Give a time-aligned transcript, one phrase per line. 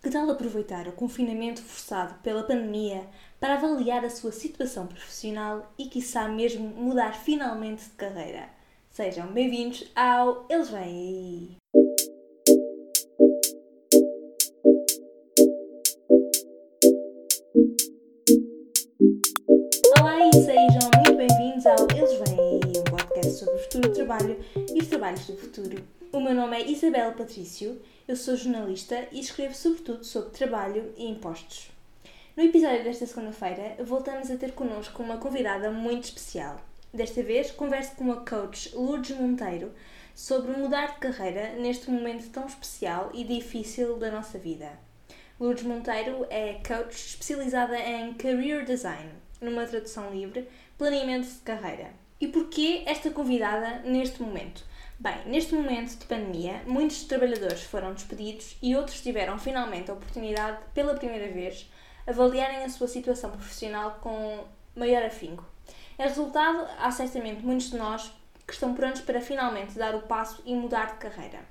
[0.00, 3.04] Que tal aproveitar o confinamento forçado pela pandemia
[3.40, 8.48] para avaliar a sua situação profissional e, quiçá, mesmo mudar finalmente de carreira?
[8.92, 11.56] Sejam bem-vindos ao Eles Vêm Aí!
[19.98, 23.94] Olá e sejam muito bem-vindos ao Eles Vêm Aí, um podcast sobre o futuro do
[23.94, 24.38] trabalho
[24.72, 25.97] e os trabalhos do futuro.
[26.18, 31.08] O meu nome é Isabel Patrício eu sou jornalista e escrevo sobretudo sobre trabalho e
[31.08, 31.70] impostos.
[32.36, 36.60] No episódio desta segunda-feira, voltamos a ter connosco uma convidada muito especial.
[36.92, 39.72] Desta vez, converso com a coach Lourdes Monteiro
[40.12, 44.72] sobre mudar de carreira neste momento tão especial e difícil da nossa vida.
[45.38, 51.92] Lourdes Monteiro é coach especializada em Career Design, numa tradução livre, planeamento de carreira.
[52.20, 54.66] E porquê esta convidada neste momento?
[55.00, 60.58] Bem, neste momento de pandemia, muitos trabalhadores foram despedidos e outros tiveram finalmente a oportunidade,
[60.74, 61.70] pela primeira vez,
[62.04, 65.44] avaliarem a sua situação profissional com maior afinco.
[65.96, 68.12] Em resultado, há certamente muitos de nós
[68.44, 71.46] que estão prontos para finalmente dar o passo e mudar de carreira.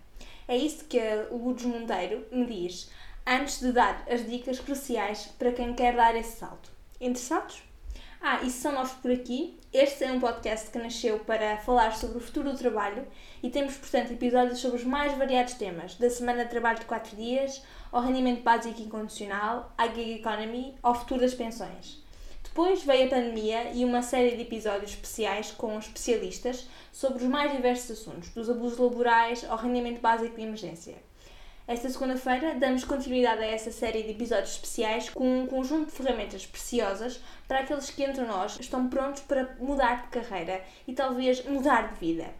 [0.45, 2.91] É isso que a Lourdes Monteiro me diz
[3.25, 6.69] antes de dar as dicas cruciais para quem quer dar esse salto.
[6.99, 7.63] Interessados?
[8.19, 11.95] Ah, e se são novos por aqui, este é um podcast que nasceu para falar
[11.95, 13.05] sobre o futuro do trabalho
[13.43, 17.15] e temos, portanto, episódios sobre os mais variados temas, da semana de trabalho de 4
[17.15, 17.61] dias,
[17.91, 22.03] ao rendimento básico incondicional, à gig economy, ao futuro das pensões.
[22.43, 27.51] Depois veio a pandemia e uma série de episódios especiais com especialistas sobre os mais
[27.51, 31.06] diversos assuntos, dos abusos laborais ao rendimento básico de emergência.
[31.67, 36.45] Esta segunda-feira damos continuidade a essa série de episódios especiais com um conjunto de ferramentas
[36.45, 41.91] preciosas para aqueles que entre nós estão prontos para mudar de carreira e talvez mudar
[41.91, 42.33] de vida.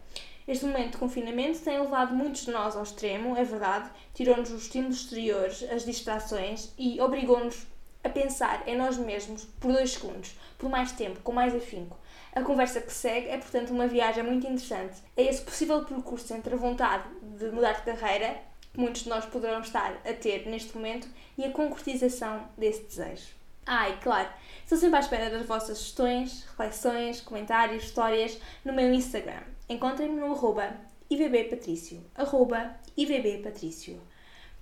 [0.46, 4.62] Este momento de confinamento tem levado muitos de nós ao extremo, é verdade, tirou-nos os
[4.62, 7.66] estímulos exteriores, as distrações e obrigou-nos
[8.02, 11.98] a pensar em nós mesmos por dois segundos, por mais tempo, com mais afinco.
[12.32, 15.02] A conversa que segue é, portanto, uma viagem muito interessante.
[15.14, 17.04] É esse possível percurso entre a vontade
[17.36, 21.50] de mudar de carreira, muitos de nós poderão estar a ter neste momento, e a
[21.50, 23.38] concretização desse desejo.
[23.66, 24.28] Ah, claro,
[24.62, 29.42] estou sempre à espera das vossas sugestões, reflexões, comentários, histórias no meu Instagram.
[29.68, 30.74] Encontrem-me no arroba
[31.10, 34.00] ivbpatricio, arroba ivbpatricio.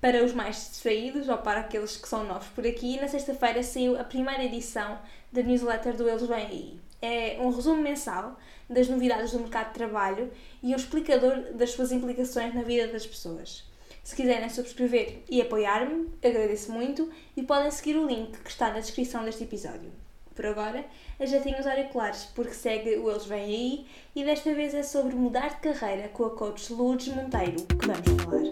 [0.01, 3.99] Para os mais distraídos ou para aqueles que são novos por aqui, na sexta-feira saiu
[3.99, 4.99] a primeira edição
[5.33, 6.81] da newsletter do Eles Vêm Aí.
[7.01, 8.37] É um resumo mensal
[8.69, 13.07] das novidades do mercado de trabalho e um explicador das suas implicações na vida das
[13.07, 13.65] pessoas.
[14.07, 18.79] Se quiserem subscrever e apoiar-me, agradeço muito e podem seguir o link que está na
[18.79, 19.91] descrição deste episódio.
[20.33, 20.85] Por agora,
[21.19, 25.49] ajeitem os auriculares porque segue o Eles Vêm Aí e desta vez é sobre mudar
[25.49, 28.45] de carreira com a coach Lourdes Monteiro que vamos falar.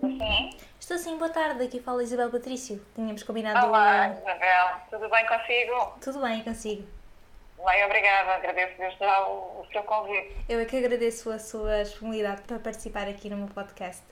[0.00, 0.50] Sim.
[0.80, 1.62] Estou sim, boa tarde.
[1.62, 2.82] Aqui fala Isabel Patrício.
[2.94, 3.66] Tínhamos combinado.
[3.66, 4.80] Olá, Isabel.
[4.88, 5.98] Tudo bem consigo?
[6.00, 6.95] Tudo bem, consigo.
[7.66, 8.34] Bem, obrigada.
[8.34, 10.36] Agradeço desde já o, o seu convite.
[10.48, 14.04] Eu é que agradeço a sua disponibilidade para participar aqui no meu podcast.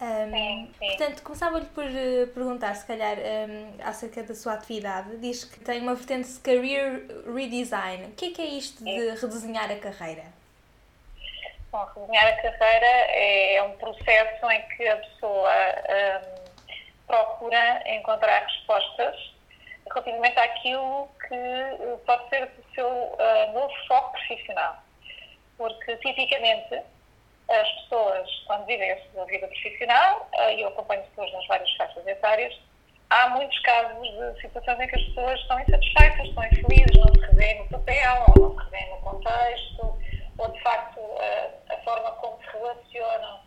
[0.00, 0.86] Um, Sim, sim.
[0.86, 5.18] Portanto, começava-lhe por eh, perguntar, se calhar, um, acerca da sua atividade.
[5.18, 8.06] Diz que tem uma vertente de career redesign.
[8.06, 10.24] O que é que é isto de redesenhar a carreira?
[11.70, 16.74] Bom, redesenhar a carreira é um processo em que a pessoa hum,
[17.06, 19.34] procura encontrar respostas
[19.92, 24.76] relativamente àquilo que eh, pode ser seu uh, novo foco profissional.
[25.56, 26.82] Porque, tipicamente,
[27.50, 32.06] as pessoas, quando vivem a sua vida profissional, e eu acompanho pessoas nas várias faixas
[32.06, 32.58] etárias,
[33.10, 37.30] há muitos casos de situações em que as pessoas estão insatisfeitas, estão infelizes, não se
[37.30, 39.98] revêem no papel, ou não se revêem no contexto,
[40.38, 43.40] ou de facto a, a forma como se relacionam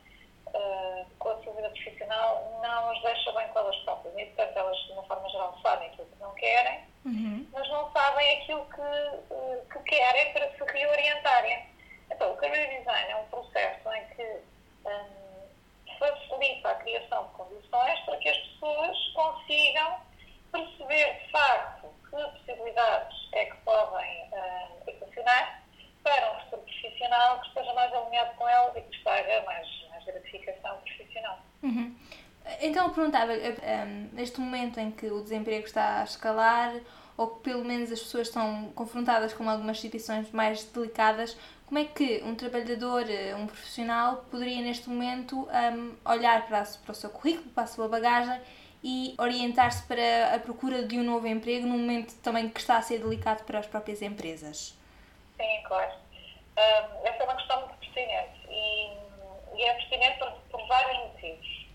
[0.47, 4.15] uh, com a sua vida profissional não as deixa bem com elas próprias.
[4.17, 7.47] E, portanto, elas, de uma forma geral, sabem aquilo que não querem, Uhum.
[7.53, 7.66] mas
[8.17, 11.65] sabem aquilo que, uh, que querem para se reorientarem.
[12.11, 14.23] Então, o career design é um processo em que
[14.85, 19.99] um, facilita a criação de condições para que as pessoas consigam
[20.51, 24.67] perceber de facto que possibilidades é que podem uh,
[26.03, 29.67] para um futuro profissional que esteja mais alinhado com elas e que traga mais,
[30.05, 31.37] gratificação profissional.
[31.61, 31.93] Uhum.
[32.61, 33.33] Então, eu perguntava,
[34.13, 36.73] neste momento em que o desemprego está a escalar,
[37.17, 41.35] ou que pelo menos as pessoas estão confrontadas com algumas situações mais delicadas,
[41.65, 46.91] como é que um trabalhador, eh, um profissional, poderia neste momento um, olhar para, para
[46.91, 48.39] o seu currículo, para a sua bagagem
[48.83, 52.81] e orientar-se para a procura de um novo emprego num momento também que está a
[52.81, 54.77] ser delicado para as próprias empresas?
[55.35, 55.91] Sim, claro.
[56.57, 58.93] Um, essa é uma questão muito pertinente e,
[59.55, 61.67] e é pertinente por, por, vários motivos.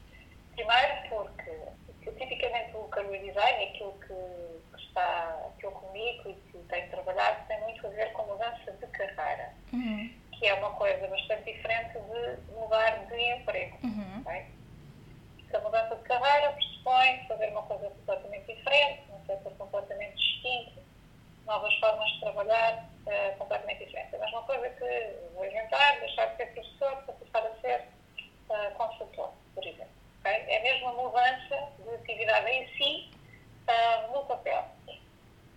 [0.55, 6.91] Primeiro, porque tipicamente o career design, aquilo que está, que eu comigo e que tenho
[6.91, 10.15] trabalhado tem muito a ver com mudança de carreira, uhum.
[10.33, 13.79] que é uma coisa bastante diferente de mudar de emprego.
[13.83, 14.31] Uhum.
[14.31, 14.47] É?
[15.55, 20.81] A mudança de carreira pressupõe fazer uma coisa completamente diferente, um setor completamente distinto,
[21.47, 24.15] novas formas de trabalhar uh, completamente diferentes.
[24.15, 27.85] É a mesma coisa que vou inventar, deixar de ser professor para passar a ser
[28.49, 29.93] uh, consultor, por exemplo.
[30.21, 30.43] Okay?
[30.49, 33.11] É mesmo a mudança de atividade em si
[33.69, 34.65] uh, no papel.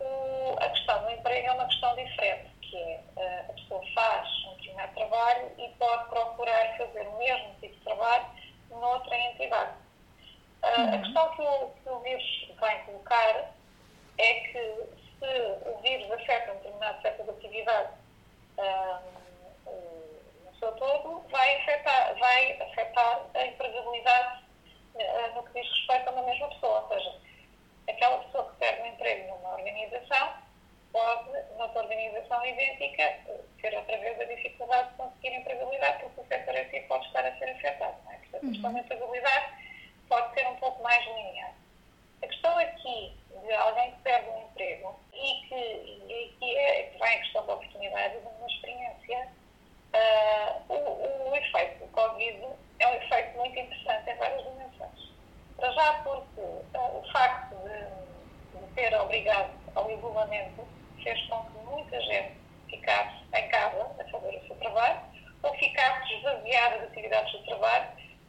[0.05, 4.55] O, a questão do emprego é uma questão diferente, que é a pessoa faz um
[4.55, 8.25] determinado trabalho e pode procurar fazer o mesmo tipo de trabalho
[8.69, 9.73] noutra entidade.
[10.63, 10.95] Uhum.
[10.95, 13.51] A questão que o, que o vírus vem colocar
[14.17, 17.89] é que se o vírus afeta um determinado setor de atividade
[19.67, 24.45] um, no seu todo, vai afetar, vai afetar a empregabilidade
[25.35, 26.81] no que diz respeito a uma mesma pessoa.
[26.81, 27.15] Ou seja,
[27.87, 30.33] aquela pessoa que perde um emprego numa organização
[30.91, 33.19] pode, noutra organização idêntica,
[33.61, 37.37] ter outra vez a dificuldade de conseguir empregabilidade, porque o setor assim pode estar a
[37.37, 37.97] ser afetado.
[38.05, 38.15] Não é?
[38.17, 39.45] Portanto, a questão da empregabilidade
[40.07, 41.53] pode ser um pouco mais linear.
[42.23, 46.97] A questão aqui de alguém que perde um emprego e que, e que, é, que
[46.97, 49.27] vai em questão da oportunidade de uma experiência,
[49.93, 52.47] uh, o, o efeito do Covid
[52.79, 55.11] é um efeito muito interessante em várias dimensões.
[55.57, 56.14] Para já facto
[58.95, 60.65] ter obrigado ao isolamento
[61.03, 62.37] fez com que muita gente
[62.69, 65.01] ficasse em casa a fazer o seu trabalho
[65.43, 67.87] ou ficasse esvaziada de atividades de trabalho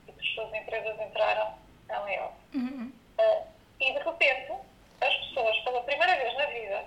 [0.09, 1.55] e que as suas empresas entraram
[1.89, 2.35] em layoff.
[2.55, 2.93] Uhum.
[3.19, 3.47] Uh,
[3.81, 4.53] e de repente
[5.01, 6.85] as pessoas, pela primeira vez na vida,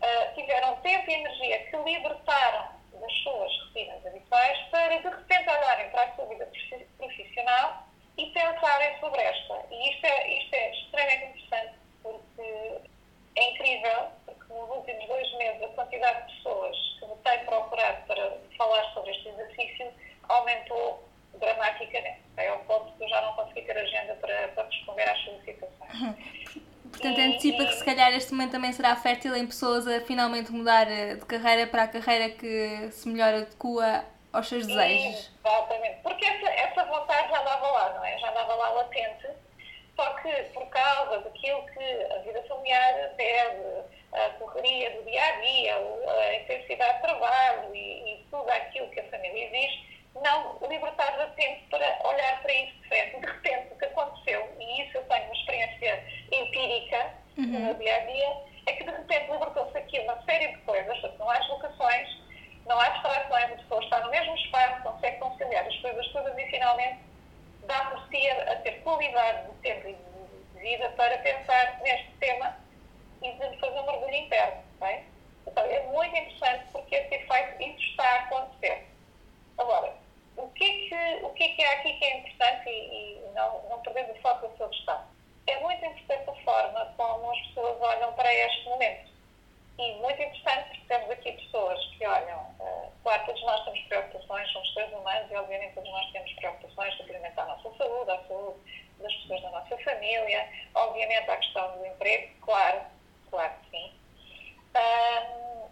[0.00, 2.68] uh, tiveram tempo e energia que libertaram
[2.98, 6.48] das suas rotinas habituais para de repente olharem para a sua vida
[6.96, 9.66] profissional e pensarem sobre esta.
[9.70, 12.89] E isto é, isto é extremamente interessante porque
[13.36, 18.06] é incrível, porque nos últimos dois meses a quantidade de pessoas que me têm procurado
[18.06, 19.92] para falar sobre este exercício
[20.28, 22.20] aumentou dramaticamente.
[22.36, 26.70] É ao ponto que eu já não consegui ter agenda para, para responder às solicitações.
[26.90, 30.90] Portanto, antecipa que se calhar este momento também será fértil em pessoas a finalmente mudar
[30.90, 35.30] eh, de carreira para a carreira que se melhor adequa aos seus desejos.
[35.44, 38.18] Exatamente, porque essa, essa vontade já andava lá, não é?
[38.18, 39.28] Já andava lá latente,
[40.00, 45.40] só que por causa daquilo que a vida familiar pede, a correria do dia a
[45.40, 51.12] dia, a intensidade de trabalho e, e tudo aquilo que a família exige, não libertar
[51.18, 53.20] de tempo para olhar para isso de frente.
[53.20, 57.46] De repente, o que aconteceu, e isso eu tenho uma experiência empírica uhum.
[57.46, 58.36] no meu dia a dia,
[58.66, 62.08] é que de repente libertou-se aqui uma série de coisas, não há deslocações,
[62.66, 66.46] não há distrações, a pessoa está no mesmo espaço, consegue conciliar as coisas todas e
[66.46, 67.09] finalmente
[67.70, 72.10] dá por si a, a ter qualidade de tempo e de vida para pensar neste
[72.18, 72.56] tema
[73.22, 74.62] e de fazer um mergulho interno.
[74.80, 75.04] Bem?
[75.46, 78.86] Então, é muito interessante porque esse efeito, isso está a acontecer.
[79.58, 79.94] Agora,
[80.36, 83.30] o que é que, o que, é, que é aqui que é importante e, e
[83.34, 85.04] não, não perdendo o foco da sua questão?
[85.46, 89.10] É muito importante a forma como as pessoas olham para este momento.
[89.78, 94.52] E muito interessante porque temos aqui pessoas que olham, uh, claro, todos nós temos preocupações,
[94.52, 98.58] somos seres humanos e obviamente todos nós temos preocupações relativamente à nossa saúde, à saúde
[98.98, 102.80] das pessoas da nossa família, obviamente à questão do emprego, claro,
[103.30, 103.92] claro que sim.
[104.76, 105.68] Um,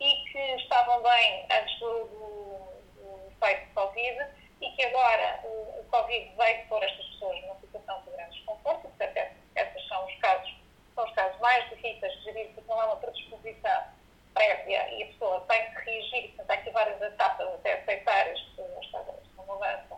[0.00, 2.74] e que estavam bem antes do, do
[3.30, 4.26] efeito de Covid
[4.60, 8.82] e que agora o, o Covid veio pôr estas pessoas numa situação de grande desconforto,
[8.82, 10.54] portanto, esses são os casos,
[10.94, 13.82] são os casos mais difíceis de gerir, porque não há uma predisposição
[14.34, 18.60] prévia e a pessoa tem que reagir, portanto, há aqui várias etapas até aceitar este,
[18.60, 19.96] esta, esta mudança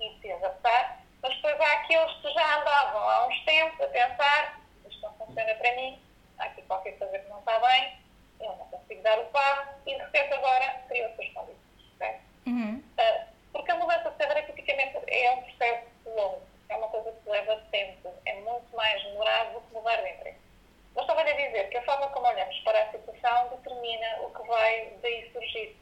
[0.00, 4.60] e se adaptar, mas depois há aqueles que já andavam há uns tempos a pensar,
[4.88, 6.00] isto não funciona para mim,
[6.38, 7.98] há aqui qualquer coisa que não está bem,
[8.40, 12.20] eu não consigo dar o passo, e de repente agora criou-se as condições.
[12.46, 12.82] Uhum.
[12.96, 17.28] Uh, porque a mudança de carreira tipicamente é um processo longo, é uma coisa que
[17.28, 20.38] leva tempo, é muito mais demorado do que mudar de emprego.
[20.94, 24.46] Mas estava a dizer que a forma como olhamos para a situação determina o que
[24.46, 25.76] vai daí surgir.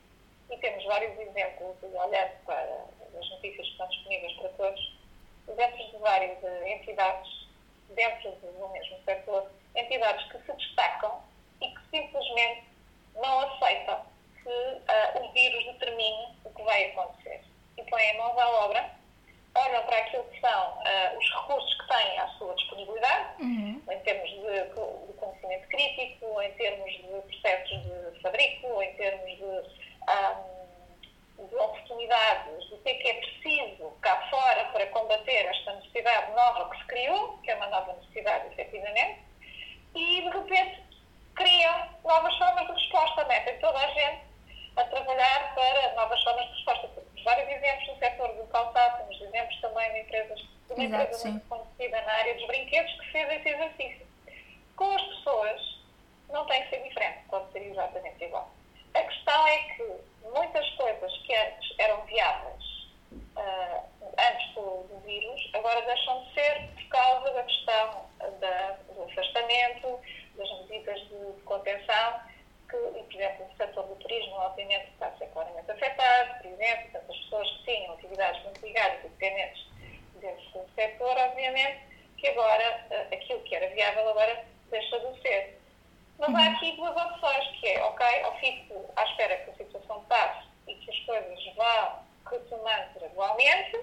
[0.50, 2.84] E temos vários exemplos, olhando para
[3.18, 4.87] as notícias que estão disponíveis para todos,
[5.58, 7.48] exemplos de várias entidades
[7.90, 11.20] dentro do mesmo setor, entidades que se destacam
[11.60, 12.64] e que simplesmente
[13.16, 14.00] não aceitam
[14.42, 17.42] que uh, o vírus determine o que vai acontecer.
[17.76, 18.90] E põem mãos à obra,
[19.54, 23.82] olham para aquilo que são uh, os recursos que têm à sua disponibilidade, uhum.
[23.90, 29.44] em termos de, de, conhecimento crítico, em termos de processos de fabrico, em termos de,
[31.38, 36.32] um, de oportunidades, do que é que é preciso cá fora para combater esta necessidade
[37.06, 39.20] nova que se criou, que é uma nova necessidade, efetivamente,
[39.94, 40.82] e de repente
[41.34, 44.22] criam novas formas de resposta, metem toda a gente
[44.76, 46.88] a trabalhar para novas formas de resposta.
[46.88, 51.04] Temos vários exemplos no setor do calçado, temos exemplos também de empresas, de uma Exato,
[51.04, 54.06] empresa muito estabelecida na área dos brinquedos que fez esse exercício.
[54.76, 55.78] Com as pessoas,
[56.30, 58.48] não tem que ser diferente, pode ser exatamente igual.
[58.94, 62.64] A questão é que muitas coisas que antes eram viáveis
[63.12, 63.84] uh,
[64.18, 68.06] antes do, do, vírus, agora deixam de ser por causa da questão
[68.40, 70.00] da, do afastamento,
[70.36, 71.00] das medidas
[72.68, 76.90] que, por exemplo, o setor do turismo, obviamente, está a ser claramente afetado, por exemplo,
[76.92, 79.66] tantas pessoas que tinham atividades muito ligadas e dependentes
[80.20, 81.80] desse setor, obviamente,
[82.18, 85.58] que agora, uh, aquilo que era viável agora deixa de ser.
[86.18, 90.04] Mas há aqui duas opções, que é, ok, eu fico à espera que a situação
[90.04, 93.78] passe e que as coisas vão retomando gradualmente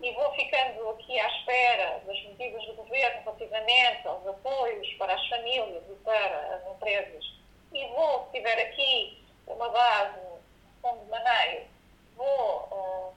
[0.00, 5.28] e vou ficando aqui à espera das medidas do governo relativamente aos apoios para as
[5.28, 7.24] famílias e para as empresas
[7.72, 10.20] e vou, se tiver aqui uma base,
[10.80, 11.66] fundo de maneio,
[12.16, 13.14] vou, uh,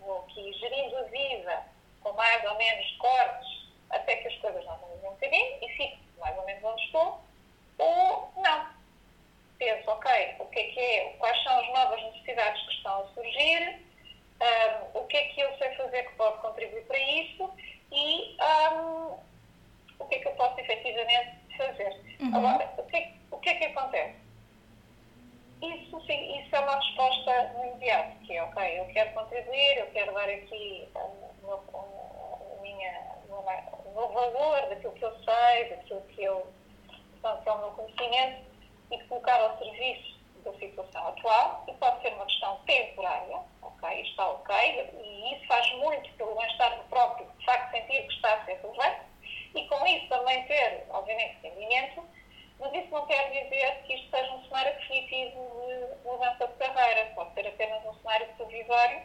[0.00, 1.64] vou aqui gerindo a vida
[2.02, 5.98] com mais ou menos cortes até que as coisas não vão um bocadinho e fico
[6.18, 7.20] mais ou menos onde estou
[7.78, 8.78] ou não.
[9.58, 13.08] Penso, ok, o que é que é, quais são as novas necessidades que estão a
[13.08, 13.80] surgir,
[14.40, 17.50] um, o que é que eu sei fazer que pode contribuir para isso
[17.90, 18.36] e
[18.72, 19.18] um,
[19.98, 22.00] o que é que eu posso efetivamente fazer.
[22.20, 22.36] Uhum.
[22.36, 24.14] Agora, o que, é, o que é que acontece?
[25.60, 29.86] Isso, sim, isso é uma resposta no imediato, que é, ok, eu quero contribuir, eu
[29.88, 36.22] quero dar aqui um, um, minha, o meu valor daquilo que eu sei, daquilo que
[36.22, 36.46] eu
[37.20, 38.42] portanto, é o meu conhecimento
[38.92, 44.30] e colocar ao serviço da situação atual e pode ser uma questão temporária, ok, está
[44.30, 44.54] ok,
[45.02, 48.60] e isso faz muito pelo bem-estar do próprio, de facto sentir que está a ser
[48.62, 49.00] relevante
[49.54, 52.04] e com isso também ter, obviamente, rendimento,
[52.60, 57.12] mas isso não quer dizer que isto seja um cenário definitivo de mudança de carreira,
[57.14, 59.02] pode ser apenas um cenário provisório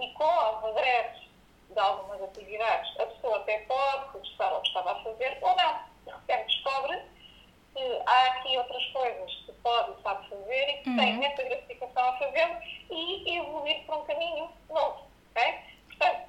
[0.00, 1.28] e com o regresso
[1.70, 5.80] de algumas atividades, a pessoa até pode regressar ao que estava a fazer ou não.
[6.04, 7.02] De repente descobre
[7.74, 10.96] que há aqui outras coisas que pode e sabe fazer e que uhum.
[10.96, 12.56] tem imensa gratificação a fazê-lo
[12.90, 15.06] e evoluir para um caminho novo.
[15.30, 15.58] Okay?
[15.86, 16.28] Portanto,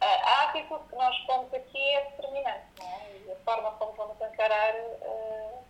[0.00, 3.26] a atitude que nós pomos aqui é determinante é?
[3.26, 5.64] e a forma como vamos encarar uh,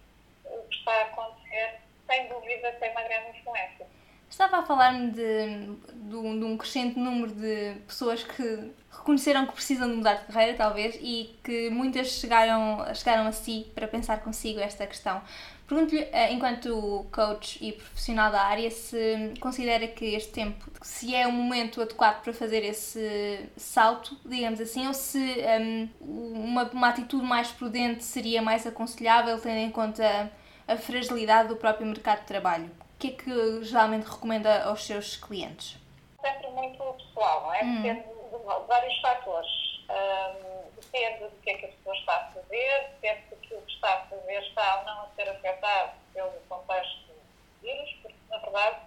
[0.44, 3.86] o que está a acontecer, sem dúvida, tem uma grande influência.
[4.28, 8.74] Estava a falar-me de, de, um, de, um, crescente número de pessoas que
[9.06, 13.70] reconheceram que precisam de mudar de carreira, talvez, e que muitas chegaram, chegaram a si
[13.72, 15.22] para pensar consigo esta questão.
[15.68, 21.26] Pergunto-lhe, eh, enquanto coach e profissional da área, se considera que este tempo, se é
[21.26, 25.18] o momento adequado para fazer esse salto, digamos assim, ou se
[25.60, 30.30] um, uma, uma atitude mais prudente seria mais aconselhável, tendo em conta
[30.68, 32.66] a fragilidade do próprio mercado de trabalho.
[32.94, 35.76] O que é que geralmente recomenda aos seus clientes?
[36.20, 37.64] Sempre muito pessoal, não é?
[37.64, 37.82] Hum.
[37.82, 38.15] Depende
[38.46, 39.50] vários fatores.
[39.88, 43.62] Um, depende do que é que a pessoa está a fazer, depende do que o
[43.62, 48.16] que está a fazer está ou não a ser afetado pelo contexto do vírus, porque,
[48.28, 48.80] na verdade,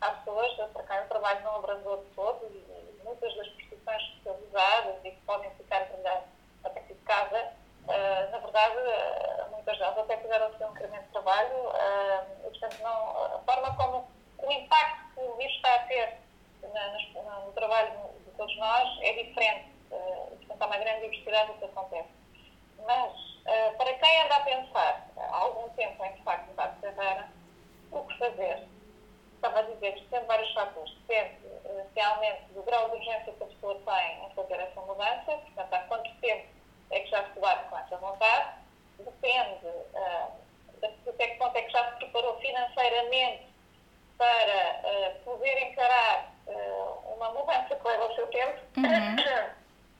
[0.00, 4.96] há pessoas, para quem o trabalho não abrandou de todo e muitas das profissões especializadas
[5.04, 6.24] e que podem ficar trabalhar
[6.64, 7.52] a partir de casa,
[7.84, 12.76] uh, na verdade, uh, muitas delas até tiveram um incremento de trabalho uh, e, portanto,
[12.82, 16.18] não, a forma como o impacto que o vírus está a ter
[16.62, 17.92] na, na, no trabalho
[18.40, 19.68] todos nós é diferente.
[19.90, 22.08] Uh, portanto, há uma grande diversidade do que acontece.
[22.86, 26.80] Mas, uh, para quem anda a pensar há algum tempo em, de facto, mudar de
[26.80, 27.28] carreira,
[27.92, 28.66] o que fazer?
[29.34, 30.94] Estava a dizer que depende de vários fatores.
[31.06, 35.32] Depende uh, realmente do grau de urgência que a pessoa tem em fazer essa mudança,
[35.32, 36.48] portanto, há quanto tempo
[36.90, 38.54] é que já se doar com essa vontade.
[38.98, 40.32] Depende uh,
[40.82, 43.50] até que ponto é que já se preparou financeiramente
[44.16, 49.50] para uh, poder encarar uh, uma mudança que leva o seu tempo, uhum.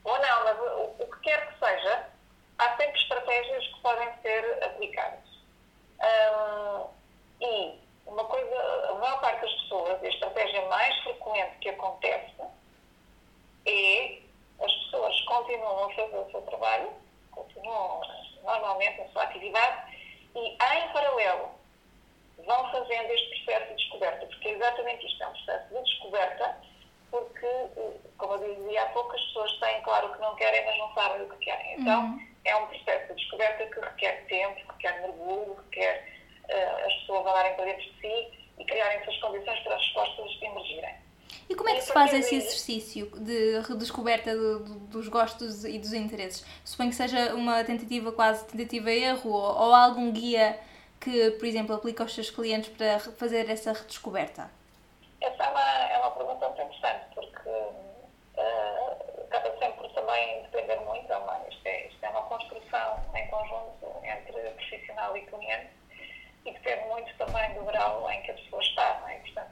[0.05, 2.09] ou não, mas o, o, que quer que seja,
[2.57, 5.19] há sempre estratégias que podem ser aplicadas.
[6.01, 6.87] Um,
[7.39, 12.41] e uma coisa, a maior parte das pessoas, a estratégia mais frequente que acontece
[13.67, 14.19] é
[14.59, 16.91] as pessoas continuam a fazer o seu trabalho,
[17.31, 18.01] continuam
[18.43, 19.95] normalmente a sua atividade
[20.35, 21.51] e, em paralelo,
[22.45, 26.57] vão fazendo este processo de descoberta, porque é exatamente isto, é um processo de descoberta,
[27.41, 30.77] porque, como eu dizia há pouco, as pessoas têm claro o que não querem, mas
[30.77, 31.79] não sabem o que querem.
[31.79, 32.27] Então, uhum.
[32.45, 36.05] é um processo de descoberta que requer tempo, requer mergulho, requer
[36.43, 38.27] uh, as pessoas andarem para dentro de si
[38.59, 41.01] e criarem as condições para as respostas emergirem.
[41.49, 45.79] E como é que se faz esse exercício de redescoberta do, do, dos gostos e
[45.79, 46.45] dos interesses?
[46.63, 50.59] Suponho que seja uma tentativa quase tentativa-erro ou, ou algum guia
[50.99, 54.49] que, por exemplo, aplica aos seus clientes para fazer essa redescoberta?
[55.19, 57.10] Essa é uma, é uma pergunta muito interessante,
[60.11, 65.21] também depender muito, mas isto é, isto é uma construção em conjunto entre profissional e
[65.21, 65.69] cliente
[66.45, 69.15] e depende muito também do grau em que a pessoa está, não é?
[69.19, 69.51] Portanto,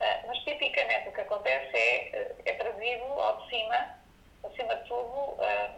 [0.00, 3.98] eh, mas tipicamente o que acontece é, eh, é trazido ao de cima,
[4.44, 5.70] acima de tudo, eh,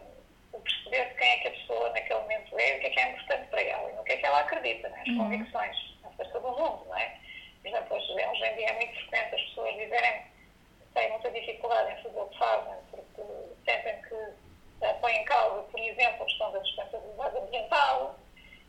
[0.53, 3.11] o perceber quem é que a pessoa naquele momento é, o que é que é
[3.11, 5.03] importante para ela e no que é que ela acredita, né?
[5.03, 5.19] as uhum.
[5.19, 7.17] convicções acerca do mundo, não é?
[7.63, 11.31] Por exemplo, hoje, hoje em dia é muito frequente as pessoas dizerem que têm muita
[11.31, 12.80] dificuldade em fazer o que fazem
[15.11, 18.15] põe em causa, por exemplo, a questão da sustentabilidade ambiental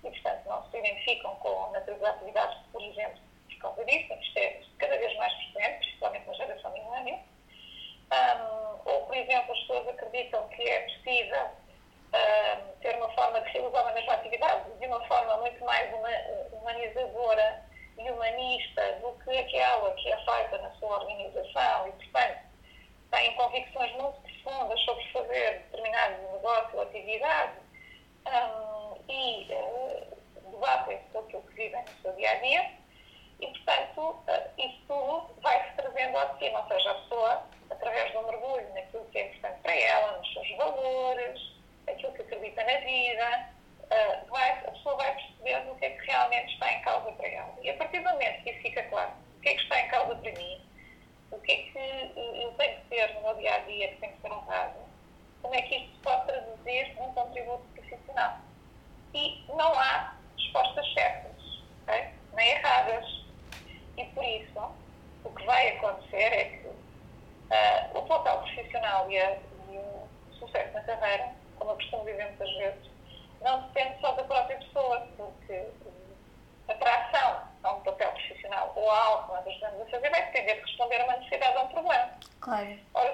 [0.03, 3.19] e, portanto, não se identificam com a natureza de atividades que, por exemplo,
[3.49, 7.19] por causa disso, temos testes cada vez mais frequentes, principalmente na geração milênio.
[8.11, 13.49] Um, ou, por exemplo, as pessoas acreditam que é preciso um, ter uma forma de
[13.51, 15.93] realizar a mesma atividade de uma forma muito mais
[16.51, 17.63] humanizadora
[17.99, 22.39] e humanista do que aquela que é feita na sua organização e, portanto,
[23.11, 27.60] têm convicções muito respondas sobre fazer determinado negócio ou atividade,
[80.03, 82.09] e vai pedir responder a uma necessidade ou um problema.
[82.39, 82.79] Claro.
[82.93, 83.10] Ora,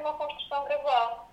[0.00, 1.31] uma construção gradual.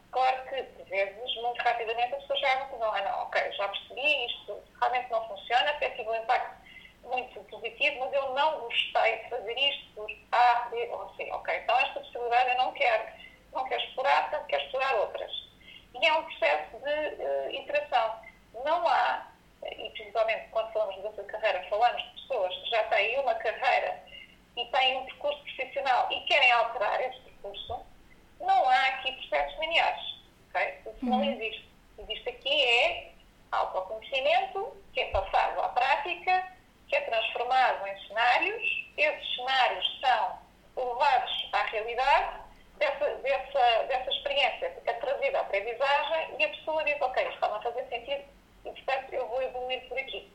[47.09, 48.23] ok, isto está a fazer sentido,
[48.65, 50.31] e portanto eu vou evoluir por aqui.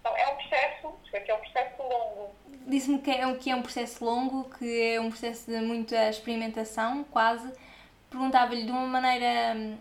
[0.00, 2.34] Então é um processo, que é um processo longo.
[2.66, 6.10] Disse-me que é, um, que é um processo longo, que é um processo de muita
[6.10, 7.50] experimentação, quase.
[8.10, 9.78] Perguntava-lhe de uma maneira hum,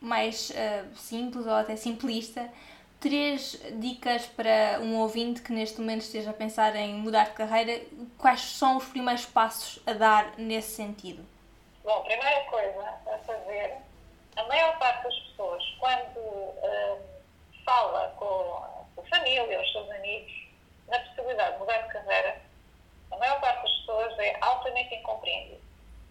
[0.00, 2.50] mais uh, simples ou até simplista,
[2.98, 7.82] três dicas para um ouvinte que neste momento esteja a pensar em mudar de carreira,
[8.16, 11.24] quais são os primeiros passos a dar nesse sentido?
[11.84, 13.76] Bom, primeira coisa a fazer
[14.36, 17.02] a maior parte das pessoas, quando uh,
[17.64, 20.32] fala com a família, os seus amigos,
[20.88, 22.40] na possibilidade de mudar de carreira,
[23.10, 25.60] a maior parte das pessoas é altamente incompreendido.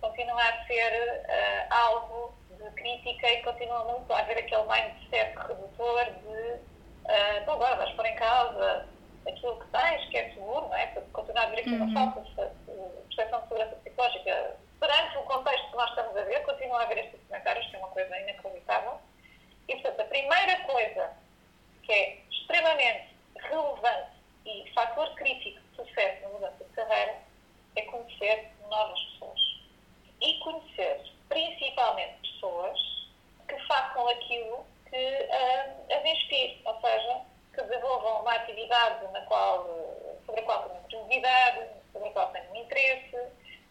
[0.02, 6.06] Continua a ser uh, alvo de crítica e continua muito a haver aquele mindset redutor
[6.06, 6.54] de
[7.06, 8.88] uh, então agora vais pôr em causa
[9.28, 10.88] aquilo que tens, que é seguro, não é?
[10.88, 11.94] Porque continua a haver aqui uma uhum.
[11.94, 12.36] falta de
[13.08, 16.98] percepção de segurança psicológica perante o contexto que nós estamos a ver, continua a haver
[16.98, 17.21] este
[18.06, 19.00] coisa inacreditável.
[19.68, 21.14] E, portanto, a primeira coisa
[21.84, 24.12] que é extremamente relevante
[24.46, 27.18] e fator crítico de sucesso na mudança de carreira
[27.76, 29.40] é conhecer novas pessoas.
[30.22, 32.80] E conhecer principalmente pessoas
[33.48, 37.22] que façam aquilo que ah, as inspire, ou seja,
[37.54, 39.66] que desenvolvam uma atividade na qual,
[40.26, 43.18] sobre a qual tenham curiosidade, sobre a qual tenham interesse,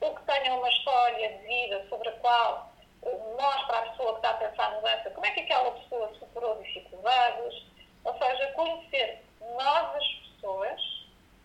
[0.01, 2.70] ou que tenham uma história de vida sobre a qual
[3.03, 6.63] mostra à pessoa que está a pensar a mudança como é que aquela pessoa superou
[6.63, 7.63] dificuldades,
[8.05, 9.23] ou seja, conhecer
[9.57, 10.81] novas pessoas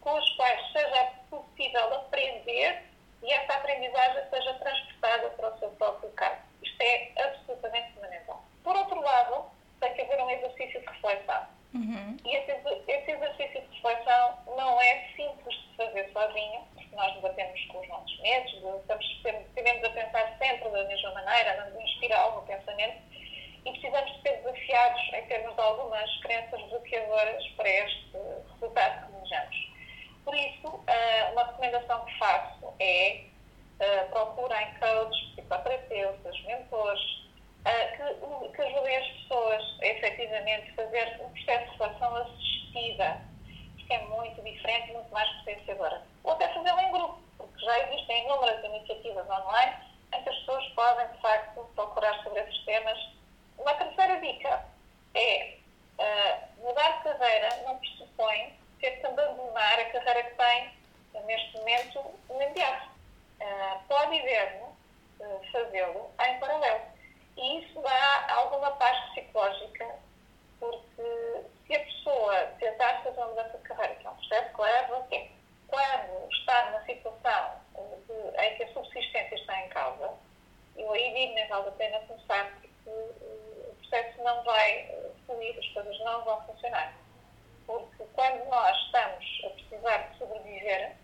[0.01, 2.83] com as quais seja possível aprender
[3.23, 6.41] e essa aprendizagem seja transportada para o seu próprio caso.
[6.61, 8.43] Isto é absolutamente fundamental.
[8.63, 9.45] Por outro lado,
[9.79, 11.47] tem que haver um exercício de reflexão.
[11.73, 12.17] Uhum.
[12.23, 12.51] E esse,
[12.87, 17.87] esse exercício de reflexão não é simples de fazer sozinho, porque nós debatemos com os
[17.89, 22.45] nossos medos, de- estamos sempre, tendemos a pensar sempre da mesma maneira, não inspirar algum
[22.45, 22.97] pensamento,
[23.65, 28.11] e precisamos de ser desafiados em termos de algumas crenças bloqueadoras para este
[28.53, 29.75] resultado que desejamos.
[30.23, 33.25] Por isso, ah, uma recomendação que faço é
[33.81, 37.25] ah, procurem coaches, psicoterapeutas, mentores,
[37.65, 43.21] ah, que, que ajudem as pessoas a efetivamente fazer um processo de reflexão assistida,
[43.87, 46.01] que é muito diferente, muito mais potenciadora.
[46.23, 49.75] Ou até fazê-lo em grupo, porque já existem inúmeras iniciativas online
[50.13, 52.97] em que as pessoas podem, de facto, procurar sobre esses temas.
[53.59, 54.65] Uma terceira dica
[55.13, 55.57] é
[55.99, 60.71] ah, mudar de carreira não pressupõe ter que abandonar a carreira que tem
[61.25, 62.89] neste momento no imediato.
[63.41, 64.59] Ah, pode e deve
[65.21, 66.81] ah, fazê-lo em paralelo.
[67.37, 69.95] E isso dá alguma paz psicológica,
[70.59, 74.61] porque se a pessoa tentar fazer uma mudança de carreira, que é um processo que
[74.61, 75.31] leva tempo,
[75.67, 77.51] quando está numa situação
[78.07, 80.13] de- em que a subsistência está em causa,
[80.77, 85.09] eu aí digo, nem vale a pena começar, porque eh, o processo não vai eh,
[85.25, 86.93] fluir, as coisas não vão funcionar.
[87.67, 90.95] Porque quando nós estamos a precisar de sobreviver,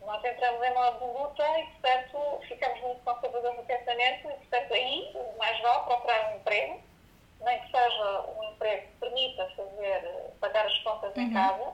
[0.00, 4.72] nós entramos em modo de luta e, portanto, ficamos muito conservadores no pensamento e, portanto,
[4.74, 6.80] aí mais vale procurar um emprego,
[7.40, 10.66] nem que seja um emprego que permita fazer, eh, pagar
[11.18, 11.65] as contas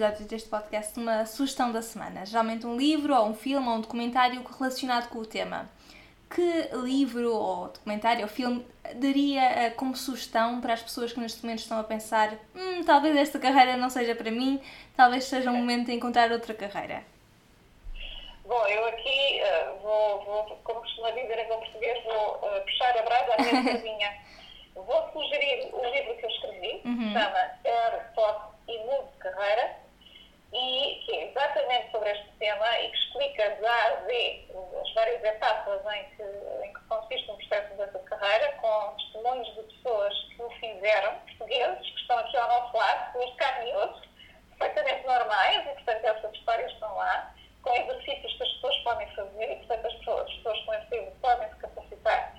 [0.00, 3.80] episódios deste podcast uma sugestão da semana, geralmente um livro ou um filme ou um
[3.82, 5.68] documentário relacionado com o tema.
[6.34, 11.42] Que livro ou documentário ou filme daria eh, como sugestão para as pessoas que neste
[11.42, 14.58] momento estão a pensar hum, talvez esta carreira não seja para mim,
[14.96, 17.02] talvez seja um momento de encontrar outra carreira?
[18.46, 22.96] Bom, eu aqui eh, vou, vou, como costuma dizer em bom português, vou eh, puxar
[22.98, 24.14] a brasa à minha sardinha.
[24.74, 27.12] Vou sugerir o livro que eu escrevi, Uhum.
[27.12, 29.76] chama Air, Pop e Mude de Carreira,
[30.52, 34.48] e que é exatamente sobre este tema e que explica de A a Z
[34.80, 36.22] as várias etapas em que,
[36.64, 41.14] em que consiste um processo mudança de carreira, com testemunhos de pessoas que o fizeram,
[41.20, 43.72] portugueses, que estão aqui ao nosso lado, pessoas de carne
[44.58, 49.52] perfeitamente normais, e portanto essas histórias estão lá, com exercícios que as pessoas podem fazer,
[49.52, 52.34] e portanto as pessoas, as pessoas com esse livro podem se capacitar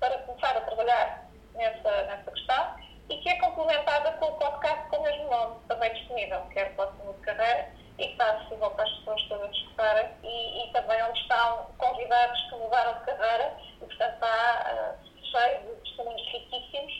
[0.00, 2.76] para começar a trabalhar nessa, nessa questão,
[3.08, 6.64] e que é complementada com o podcast com o mesmo nome, também disponível, que é
[6.64, 10.72] o Próximo de Carreira, e que está acessível para as pessoas todas escutarem, e, e
[10.72, 14.94] também onde estão convidados que mudaram de carreira, e portanto está ah,
[15.30, 16.92] cheio de testemunhos riquíssimos,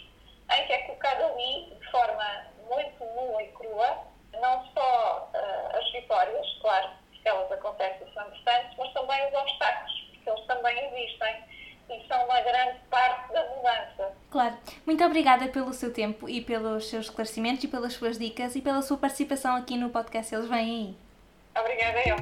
[0.52, 3.98] em que é colocado ali, de forma muito nua e crua,
[4.40, 9.34] não só ah, as vitórias, claro, porque elas acontecem e são importantes, mas também os
[9.34, 11.53] obstáculos, porque eles também existem
[11.88, 14.12] e são uma grande parte da mudança.
[14.30, 14.56] Claro.
[14.86, 18.82] Muito obrigada pelo seu tempo e pelos seus esclarecimentos e pelas suas dicas e pela
[18.82, 20.96] sua participação aqui no podcast Eles Vêm Aí.
[21.56, 22.16] Obrigada eu.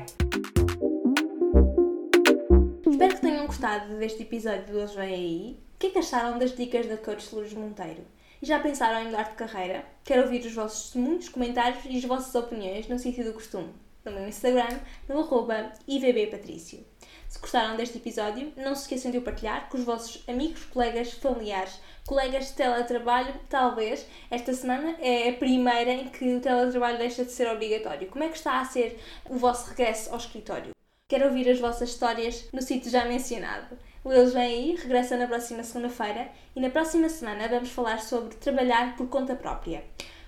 [2.90, 5.58] Espero que tenham gostado deste episódio do Eles Vêm Aí.
[5.74, 8.04] O que é que acharam das dicas da Coach Lourdes Monteiro?
[8.40, 9.84] E já pensaram em mudar de carreira?
[10.04, 13.72] Quero ouvir os vossos testemunhos, comentários e as vossas opiniões no sítio do costume.
[14.04, 16.84] No meu Instagram, no arroba ivbpatricio.
[17.28, 21.12] Se gostaram deste episódio, não se esqueçam de o partilhar com os vossos amigos, colegas,
[21.12, 23.34] familiares, colegas de teletrabalho.
[23.48, 28.08] Talvez esta semana é a primeira em que o teletrabalho deixa de ser obrigatório.
[28.08, 28.98] Como é que está a ser
[29.30, 30.72] o vosso regresso ao escritório?
[31.08, 33.78] Quero ouvir as vossas histórias no sítio já mencionado.
[34.04, 38.34] O Eles Vem Aí regressa na próxima segunda-feira e na próxima semana vamos falar sobre
[38.34, 39.84] trabalhar por conta própria,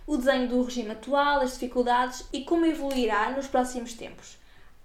[0.06, 4.38] o desenho do regime atual, as dificuldades e como evoluirá nos próximos tempos.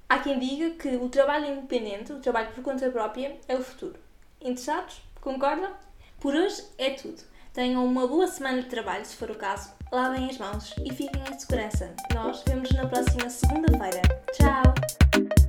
[0.07, 3.95] Há quem diga que o trabalho independente, o trabalho por conta própria, é o futuro.
[4.41, 5.01] Interessados?
[5.21, 5.71] Concordam?
[6.19, 7.21] Por hoje é tudo.
[7.53, 9.71] Tenham uma boa semana de trabalho, se for o caso.
[9.91, 11.93] Lavem as mãos e fiquem em segurança.
[12.13, 14.01] Nós vemos na próxima segunda-feira.
[14.33, 15.48] Tchau!